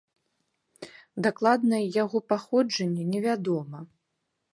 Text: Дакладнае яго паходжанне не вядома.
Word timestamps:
Дакладнае 1.27 1.81
яго 2.03 2.17
паходжанне 2.33 3.03
не 3.11 3.19
вядома. 3.27 3.77